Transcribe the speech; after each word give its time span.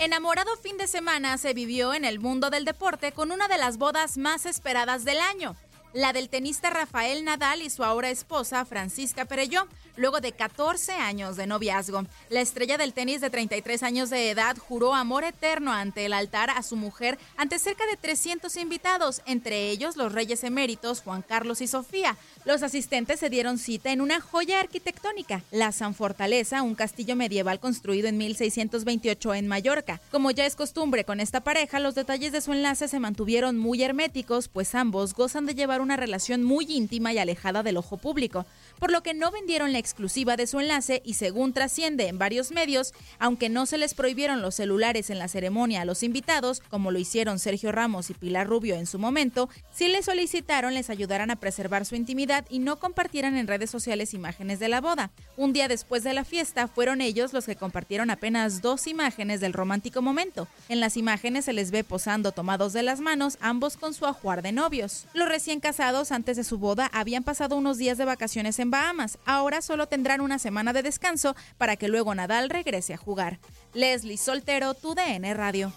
Enamorado 0.00 0.56
fin 0.56 0.76
de 0.76 0.86
semana 0.86 1.36
se 1.38 1.54
vivió 1.54 1.92
en 1.92 2.04
el 2.04 2.20
mundo 2.20 2.50
del 2.50 2.64
deporte 2.64 3.10
con 3.10 3.32
una 3.32 3.48
de 3.48 3.58
las 3.58 3.78
bodas 3.78 4.16
más 4.16 4.46
esperadas 4.46 5.04
del 5.04 5.18
año 5.18 5.56
la 5.92 6.12
del 6.12 6.28
tenista 6.28 6.70
Rafael 6.70 7.24
Nadal 7.24 7.62
y 7.62 7.70
su 7.70 7.84
ahora 7.84 8.10
esposa 8.10 8.64
Francisca 8.64 9.24
Perelló, 9.24 9.66
luego 9.96 10.20
de 10.20 10.32
14 10.32 10.92
años 10.92 11.36
de 11.36 11.46
noviazgo. 11.46 12.04
La 12.30 12.40
estrella 12.40 12.78
del 12.78 12.92
tenis 12.92 13.20
de 13.20 13.30
33 13.30 13.82
años 13.82 14.10
de 14.10 14.30
edad 14.30 14.56
juró 14.56 14.94
amor 14.94 15.24
eterno 15.24 15.72
ante 15.72 16.06
el 16.06 16.12
altar 16.12 16.50
a 16.50 16.62
su 16.62 16.76
mujer 16.76 17.18
ante 17.36 17.58
cerca 17.58 17.84
de 17.86 17.96
300 17.96 18.56
invitados, 18.56 19.22
entre 19.26 19.70
ellos 19.70 19.96
los 19.96 20.12
reyes 20.12 20.44
eméritos 20.44 21.00
Juan 21.00 21.22
Carlos 21.22 21.60
y 21.60 21.66
Sofía. 21.66 22.16
Los 22.44 22.62
asistentes 22.62 23.20
se 23.20 23.30
dieron 23.30 23.58
cita 23.58 23.90
en 23.90 24.00
una 24.00 24.20
joya 24.20 24.60
arquitectónica, 24.60 25.42
la 25.50 25.72
San 25.72 25.94
Fortaleza, 25.94 26.62
un 26.62 26.74
castillo 26.74 27.16
medieval 27.16 27.60
construido 27.60 28.08
en 28.08 28.18
1628 28.18 29.34
en 29.34 29.48
Mallorca. 29.48 30.00
Como 30.10 30.30
ya 30.30 30.46
es 30.46 30.56
costumbre 30.56 31.04
con 31.04 31.20
esta 31.20 31.40
pareja, 31.40 31.80
los 31.80 31.94
detalles 31.94 32.32
de 32.32 32.40
su 32.40 32.52
enlace 32.52 32.88
se 32.88 33.00
mantuvieron 33.00 33.58
muy 33.58 33.82
herméticos, 33.82 34.48
pues 34.48 34.74
ambos 34.74 35.14
gozan 35.14 35.46
de 35.46 35.54
llevar 35.54 35.77
una 35.80 35.96
relación 35.96 36.44
muy 36.44 36.66
íntima 36.68 37.12
y 37.12 37.18
alejada 37.18 37.62
del 37.62 37.76
ojo 37.76 37.96
público, 37.96 38.46
por 38.78 38.90
lo 38.90 39.02
que 39.02 39.14
no 39.14 39.30
vendieron 39.30 39.72
la 39.72 39.78
exclusiva 39.78 40.36
de 40.36 40.46
su 40.46 40.60
enlace 40.60 41.02
y 41.04 41.14
según 41.14 41.52
trasciende 41.52 42.08
en 42.08 42.18
varios 42.18 42.52
medios, 42.52 42.92
aunque 43.18 43.48
no 43.48 43.66
se 43.66 43.78
les 43.78 43.94
prohibieron 43.94 44.42
los 44.42 44.54
celulares 44.54 45.10
en 45.10 45.18
la 45.18 45.28
ceremonia 45.28 45.82
a 45.82 45.84
los 45.84 46.02
invitados, 46.02 46.60
como 46.70 46.90
lo 46.90 46.98
hicieron 46.98 47.38
Sergio 47.38 47.72
Ramos 47.72 48.10
y 48.10 48.14
Pilar 48.14 48.46
Rubio 48.46 48.76
en 48.76 48.86
su 48.86 48.98
momento, 48.98 49.48
sí 49.72 49.88
les 49.88 50.04
solicitaron 50.04 50.74
les 50.74 50.90
ayudaran 50.90 51.30
a 51.30 51.36
preservar 51.36 51.84
su 51.84 51.94
intimidad 51.94 52.44
y 52.48 52.58
no 52.58 52.78
compartieran 52.78 53.36
en 53.36 53.46
redes 53.46 53.70
sociales 53.70 54.14
imágenes 54.14 54.58
de 54.58 54.68
la 54.68 54.80
boda. 54.80 55.10
Un 55.36 55.52
día 55.52 55.68
después 55.68 56.04
de 56.04 56.14
la 56.14 56.24
fiesta 56.24 56.68
fueron 56.68 57.00
ellos 57.00 57.32
los 57.32 57.46
que 57.46 57.56
compartieron 57.56 58.10
apenas 58.10 58.62
dos 58.62 58.86
imágenes 58.86 59.40
del 59.40 59.52
romántico 59.52 60.02
momento. 60.02 60.48
En 60.68 60.80
las 60.80 60.96
imágenes 60.96 61.44
se 61.44 61.52
les 61.52 61.70
ve 61.70 61.84
posando 61.84 62.32
tomados 62.32 62.72
de 62.72 62.82
las 62.82 63.00
manos, 63.00 63.38
ambos 63.40 63.76
con 63.76 63.94
su 63.94 64.06
ajuar 64.06 64.42
de 64.42 64.52
novios. 64.52 65.06
Los 65.14 65.28
recién 65.28 65.60
casados 65.68 66.12
antes 66.12 66.38
de 66.38 66.44
su 66.44 66.56
boda 66.56 66.88
habían 66.94 67.24
pasado 67.24 67.54
unos 67.54 67.76
días 67.76 67.98
de 67.98 68.06
vacaciones 68.06 68.58
en 68.58 68.70
Bahamas. 68.70 69.18
Ahora 69.26 69.60
solo 69.60 69.86
tendrán 69.86 70.22
una 70.22 70.38
semana 70.38 70.72
de 70.72 70.82
descanso 70.82 71.36
para 71.58 71.76
que 71.76 71.88
luego 71.88 72.14
Nadal 72.14 72.48
regrese 72.48 72.94
a 72.94 72.96
jugar. 72.96 73.38
Leslie 73.74 74.16
Soltero, 74.16 74.72
tu 74.72 74.94
DN 74.94 75.34
Radio. 75.34 75.70